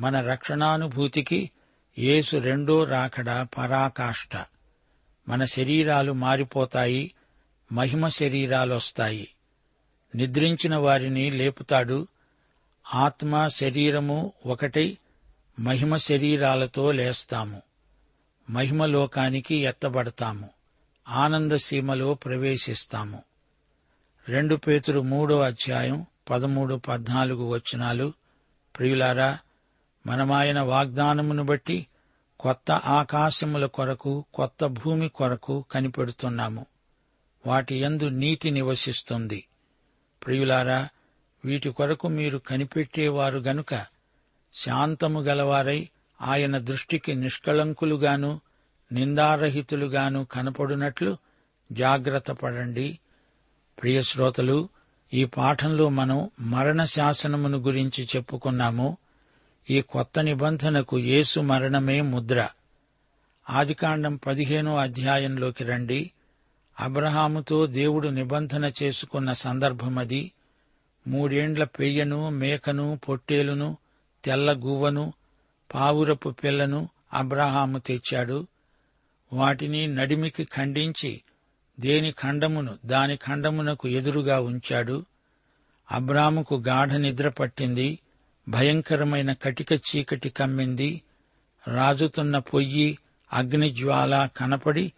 మన 0.00 0.20
రక్షణానుభూతికి 0.20 1.50
యేసు 1.98 2.36
రెండో 2.36 2.84
రాకడ 2.84 3.46
పరాకాష్ట. 3.58 4.30
మన 5.28 5.44
శరీరాలు 5.44 6.12
మారిపోతాయి 6.12 7.14
మహిమ 7.72 8.08
శరీరాలొస్తాయి. 8.08 9.28
నిద్రించిన 10.14 10.76
వారిని 10.76 11.30
లేపుతాడు 11.30 12.06
ఆత్మ 12.94 13.46
శరీరము 13.46 14.32
ఒకటై 14.46 14.98
మహిమ 15.60 15.96
శరీరాలతో 15.96 16.90
లేస్తాము. 16.90 17.62
మహిమలోకానికి 18.50 19.54
ఎత్తబడతాము. 19.54 20.50
ఆనంద 21.08 21.52
సీమలో 21.52 22.14
ప్రవేశిస్తాము. 22.14 23.22
రెండు 24.28 24.56
పేతురు 24.56 25.00
మూడో 25.00 25.40
అధ్యాయం 25.40 26.06
పదమూడు 26.30 26.74
పద్నాలుగు 26.74 27.48
వచనాలు. 27.48 28.12
ప్రియులారా 28.78 29.38
మనమాయన 30.06 30.60
వాగ్దానమును 30.60 31.44
బట్టి 31.44 31.86
కొత్త 32.40 32.70
ఆకాశముల 32.70 33.66
కొరకు 33.66 34.24
కొత్త 34.34 34.66
భూమి 34.66 35.08
కొరకు 35.08 35.64
కనిపెడుతున్నాము. 35.70 36.66
వాటి 37.46 37.82
యందు 37.82 38.04
నీతి 38.04 38.50
నివసిస్తుంది. 38.50 39.44
ప్రియులారా 40.26 40.88
వీటి 41.44 41.70
కొరకు 41.70 42.08
మీరు 42.08 42.38
కనిపెట్టేవారు 42.38 43.38
గనుక 43.38 43.86
శాంతము 44.54 45.20
గలవారై 45.20 45.88
ఆయన 46.22 46.58
దృష్టికి 46.58 47.14
నిష్కళంకులుగాను 47.14 48.40
నిందారహితులుగాను 48.92 50.24
కనపడునట్లు 50.24 51.16
జాగ్రత్త 51.72 52.32
పడండి. 52.32 52.98
ప్రియశ్రోతలు 53.82 54.68
ఈ 55.14 55.24
పాఠంలో 55.24 55.88
మనం 55.88 56.30
మరణ 56.40 56.84
శాసనమును 56.84 57.58
గురించి 57.58 58.08
చెప్పుకున్నాము. 58.16 58.96
ఈ 59.70 59.80
కొత్త 59.80 60.18
నిబంధనకు 60.18 60.98
యేసు 60.98 61.40
మరణమే 61.40 62.00
ముద్ర. 62.00 62.48
ఆదికాండం 63.50 64.16
పదిహేనో 64.16 64.76
అధ్యాయంలోకి 64.76 65.64
రండి. 65.64 66.10
అబ్రహాముతో 66.80 67.66
దేవుడు 67.66 68.08
నిబంధన 68.08 68.72
చేసుకున్న 68.82 69.32
సందర్భమది. 69.32 70.32
మూడేండ్ల 71.06 71.64
పెయ్యను 71.64 72.30
మేకను 72.30 73.00
పొట్టేలును 73.08 73.76
తెల్ల 74.24 74.52
గువ్వను 74.52 75.12
పావురపు 75.74 76.28
పిల్లను 76.28 76.88
అబ్రహాము 77.12 77.78
తెచ్చాడు. 77.78 78.46
వాటిని 79.32 79.86
నడిమికి 79.86 80.44
ఖండించి 80.44 81.20
దేని 81.80 82.12
ఖండమును 82.12 82.78
దాని 82.86 83.16
ఖండమునకు 83.16 83.88
ఎదురుగా 83.88 84.40
ఉంచాడు. 84.40 85.04
అబ్రాముకు 85.92 86.54
గాఢ 86.54 86.92
నిద్ర 86.92 87.28
పట్టింది. 87.28 87.98
భయంకరమైన 88.48 89.32
కటిక 89.32 89.72
చీకటి 89.72 90.30
కమ్మింది. 90.30 91.02
రాజుతున్న 91.68 92.38
పొయ్యి 92.38 92.98
అగ్నిజ్వాల 93.32 94.28
కనపడి 94.36 94.92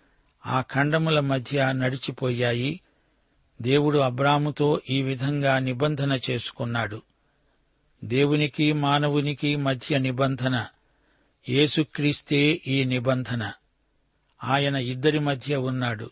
ఆ 0.46 0.60
ఖండముల 0.60 1.20
మధ్య 1.20 1.72
నడిచిపోయాయి. 1.72 2.80
దేవుడు 3.62 3.98
అబ్రాముతో 3.98 4.80
ఈ 4.90 5.02
విధంగా 5.02 5.58
నిబంధన 5.58 6.18
చేసుకున్నాడు. 6.30 7.02
దేవునికి 8.04 8.72
మానవునికి 8.72 9.56
మధ్య 9.56 9.98
నిబంధన 9.98 10.66
యేసుక్రీస్తే 11.48 12.60
ఈ 12.66 12.84
నిబంధన. 12.84 13.52
ఆయన 14.44 14.76
ఇద్దరి 14.76 15.18
మధ్య 15.18 15.56
ఉన్నాడు. 15.56 16.10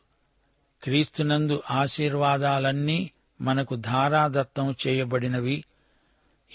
క్రీస్తునందు 0.83 1.62
ఆశీర్వాదాలన్నీ 1.70 3.11
మనకు 3.40 3.76
ధారాదత్తం 3.76 4.74
చేయబడినవి. 4.88 5.64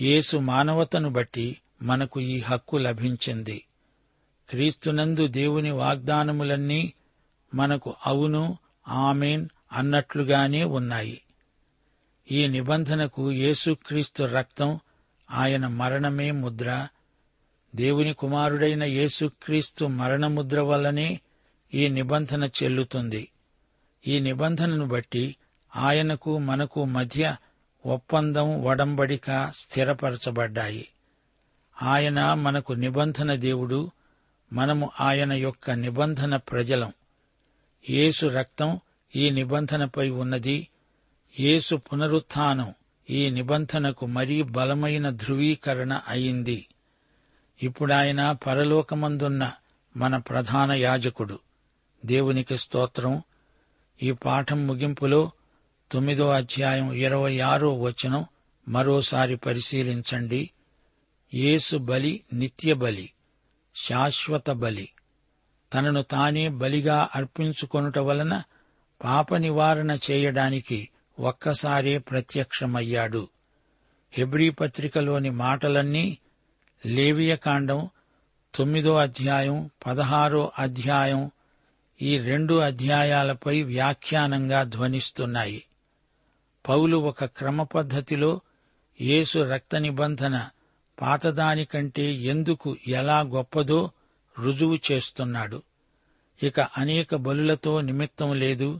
యేసు 0.02 0.38
మానవతను 0.38 1.10
బట్టి 1.10 1.58
మనకు 1.82 2.21
ఈ 2.21 2.39
హక్కు 2.39 2.78
లభించింది. 2.78 3.65
క్రీస్తునందు 4.50 5.28
దేవుని 5.28 5.71
వాగ్దానములన్నీ 5.71 6.93
మనకు 7.54 7.95
అవును 8.06 8.58
ఆమెన్ 8.88 9.47
అన్నట్లుగానే 9.71 10.63
ఉన్నాయి. 10.63 11.21
ఈ 12.32 12.47
నిబంధనకు 12.47 13.32
యేసుక్రీస్తు 13.32 14.23
రక్తం 14.23 14.80
ఆయన 15.32 15.67
మరణమే 15.67 16.32
ముద్ర. 16.32 16.88
దేవుని 17.75 18.13
కుమారుడైన 18.13 18.84
యేసుక్రీస్తు 18.84 19.86
మరణముద్ర 19.86 20.62
వల్లనే 20.62 21.21
ఈ 21.73 21.88
నిబంధన 21.88 22.49
చెల్లుతుంది. 22.63 23.30
ఈ 24.08 24.19
నిబంధనను 24.19 24.88
బట్టి 24.88 25.36
ఆయనకు 25.75 26.38
మనకు 26.38 26.86
మధ్య 26.86 27.36
ఒప్పందం 27.86 28.63
వడంబడిక 28.63 29.51
స్థిరపరచబడ్డాయి. 29.56 30.88
ఆయన 31.84 32.34
మనకు 32.34 32.73
నిబంధన 32.73 33.36
దేవుడు 33.36 33.91
మనము 34.53 34.91
ఆయన 34.99 35.34
యొక్క 35.34 35.71
నిబంధన 35.71 36.36
ప్రజలం. 36.36 36.93
యేసు 37.89 38.25
రక్తం 38.25 38.80
ఈ 39.15 39.30
నిబంధనపై 39.30 40.10
ఉన్నది. 40.10 40.67
యేసు 41.39 41.76
పునరుత్థానం 41.76 42.74
ఈ 43.10 43.30
నిబంధనకు 43.30 44.06
మరీ 44.06 44.41
బలమైన 44.41 45.10
ధృవీకరణ 45.10 46.02
అయింది. 46.08 46.67
ఇప్పుడాయన 47.63 48.32
పరలోకమందున్న 48.32 49.52
మన 49.98 50.17
ప్రధాన 50.17 50.72
యాజకుడు. 50.72 51.39
దేవునికి 52.06 52.58
స్తోత్రం. 52.58 53.22
ఈ 54.04 54.12
పాఠం 54.12 54.67
ముగింపులో 54.67 55.32
తొమ్మిదో 55.91 56.30
అధ్యాయం 56.30 56.93
ఇరవై 56.93 57.39
ఆరో 57.39 57.80
వచనం 57.80 58.26
మరోసారి 58.67 59.36
పరిశీలించండి. 59.36 60.50
యేసు 61.34 61.78
బలి 61.78 62.24
నిత్య 62.34 62.74
బలి 62.74 63.12
శాశ్వత 63.76 64.50
బలి. 64.50 64.89
తనను 65.74 66.04
తానే 66.04 66.50
బలిగా 66.50 67.10
అర్పించుకొనుట 67.15 67.98
వలన 67.98 68.43
పాప 69.04 69.36
నివారణ 69.36 69.98
చేయడానికి 70.12 70.90
ఒక్కసారే 71.20 71.98
ప్రత్యక్షమయ్యాడు. 71.98 73.28
హెబ్రీ 74.14 74.50
పత్రికలోని 74.50 75.30
మాటలన్నీ 75.30 76.18
లేవియకాండం 76.86 77.90
తొమ్మిదో 78.56 78.96
అధ్యాయం 78.96 79.70
పదహారో 79.86 80.52
అధ్యాయం 80.60 81.32
ఈ 82.02 82.20
రెండు 82.20 82.54
అధ్యాయాలపై 82.54 83.64
వ్యాఖ్యానంగా 83.64 84.64
ధ్వనిస్తున్నాయి. 84.64 85.64
పౌలు 86.68 86.98
ఒక 86.98 87.26
క్రమ 87.26 87.64
పద్ధతిలో 87.64 88.42
యేసు 89.02 89.40
రక్త 89.40 89.76
నిబంధన 89.76 90.50
పాతదానికంటే 91.02 92.14
ఎందుకు 92.14 92.78
ఎలా 92.88 93.20
గొప్పదో 93.20 93.92
రుజువు 94.40 94.78
చేస్తున్నాడు. 94.92 95.64
ఇక 96.44 96.60
అనేక 96.60 97.16
బలులతో 97.16 97.82
నిమిత్తం 97.82 98.34
లేదు. 98.40 98.80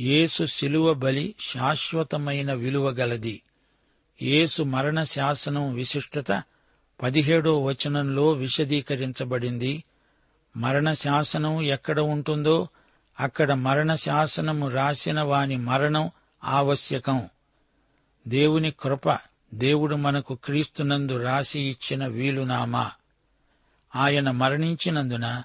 యేసు 0.00 0.44
శిలువ 0.44 0.94
బలి 0.94 1.34
శాశ్వతమైన 1.40 2.52
విలువ 2.52 2.90
గలది. 2.90 3.42
యేసు 4.22 4.62
మరణ 4.62 5.04
శాసనం 5.04 5.74
విశిష్టత 5.74 6.42
పదిహేడో 7.02 7.64
వచనంలో 7.64 8.32
విశదీకరించబడింది. 8.32 9.84
మరణ 10.56 10.92
శాసనం 10.92 11.62
ఎక్కడ 11.62 12.00
ఉంటుందో 12.00 12.68
అక్కడ 13.20 13.52
మరణ 13.52 13.94
శాసనము 13.94 14.68
రాసిన 14.68 15.20
వాని 15.20 15.56
మరణం 15.56 16.10
ఆవశ్యకం. 16.44 17.28
దేవుని 18.28 18.70
కృప 18.70 19.18
దేవుడు 19.54 19.96
మనకు 19.96 20.34
క్రీస్తునందు 20.34 21.22
రాసి 21.22 21.60
ఇచ్చిన 21.60 22.06
వీలునామా. 22.06 22.90
ఆయన 23.96 24.30
మరణించినందున 24.30 25.42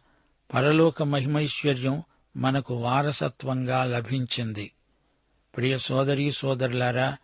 పరలోక 0.53 1.03
మహిమైశ్వర్యం 1.03 2.03
మనకు 2.37 2.75
వారసత్వంగా 2.75 3.85
లభించింది. 3.85 4.71
ప్రియ 5.57 5.77
సోదరీ 5.77 6.31
సోదరులారా 6.31 7.17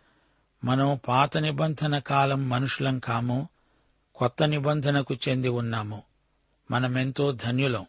మనం 0.64 1.00
పాత 1.08 1.38
నిబంధన 1.38 1.98
కాలం 1.98 2.48
మనుషులం 2.48 2.98
కాము 2.98 3.48
కొత్త 4.14 4.42
నిబంధనకు 4.42 5.14
చెంది 5.14 5.48
ఉన్నాము. 5.48 6.02
మనమెంతో 6.70 7.32
ధన్యులం. 7.32 7.86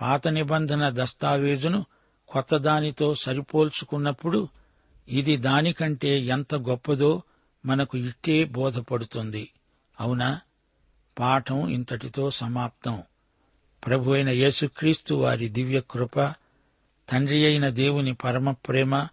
పాత 0.00 0.28
నిబంధన 0.28 0.90
దస్తావేజును 0.90 1.86
కొత్త 2.28 2.56
దానితో 2.56 3.14
సరిపోల్చుకున్నప్పుడు 3.14 4.48
ఇది 5.08 5.36
దానికంటే 5.36 6.20
ఎంత 6.20 6.54
గొప్పదో 6.54 7.22
మనకు 7.66 7.98
ఇట్టే 7.98 8.44
బోధపడుతుంది. 8.44 9.52
అవునా? 10.00 10.40
పాఠం 11.18 11.68
ఇంతటితో 11.68 12.30
సమాప్తం. 12.30 13.02
ప్రభు 13.86 14.12
అయిన 14.12 14.28
యేసుక్రీస్తు 14.28 15.14
వారి 15.14 15.48
దివ్య 15.48 15.82
కృప 15.90 16.20
తండ్రి 17.08 17.46
అయిన 17.46 17.68
దేవుని 17.68 18.14
పరమ 18.14 18.50
ప్రేమ 18.50 19.06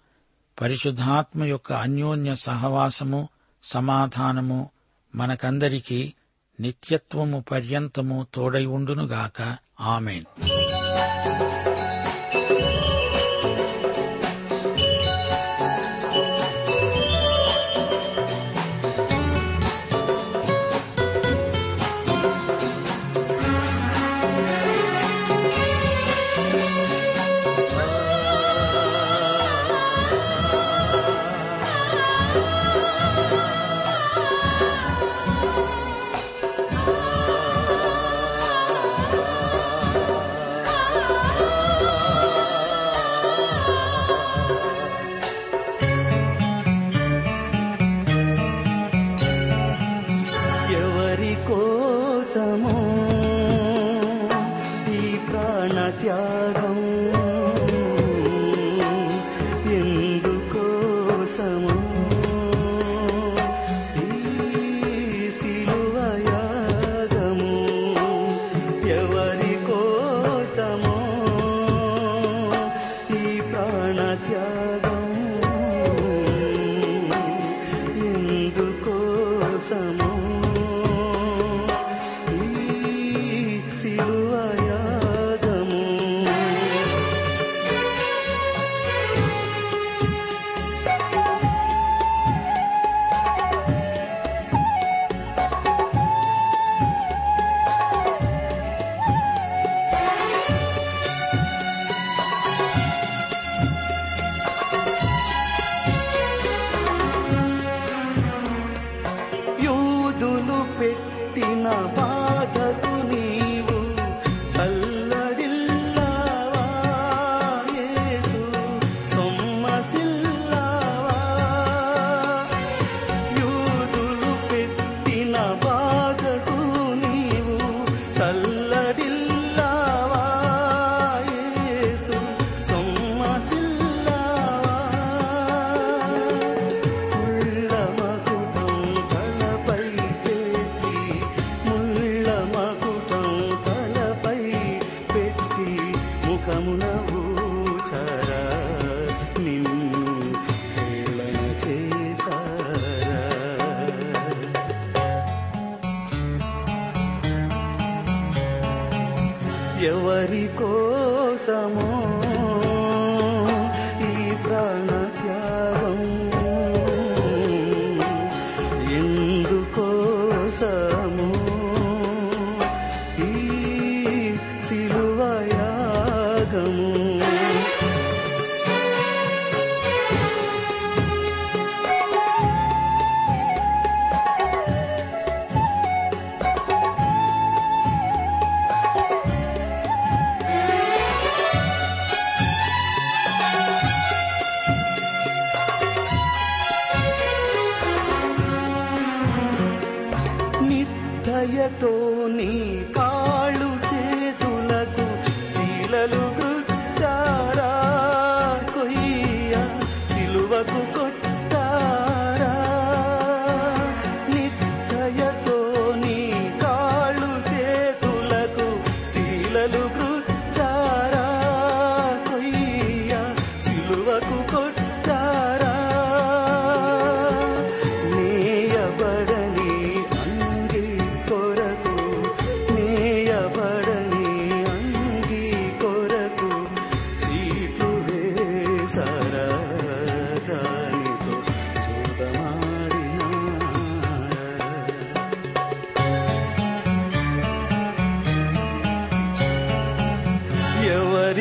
పరిశుద్ధాత్మ 0.62 1.44
యొక్క 1.44 1.74
అన్యోన్య 1.74 2.36
సహవాసము 2.36 3.30
సమాధానము 3.64 4.70
మనకందరికీ 5.16 6.14
నిత్యత్వము 6.60 7.46
పర్యంతము 7.52 8.28
తోడై 8.34 8.66
ఉండునుగాక. 8.66 9.58
ఆమెన్. 9.80 10.26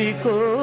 ఎవరి 0.03 0.62